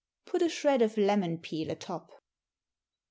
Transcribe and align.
Put 0.25 0.41
a 0.41 0.49
shred 0.49 0.81
of 0.81 0.97
lemon 0.97 1.37
peel 1.37 1.69
atop. 1.69 2.09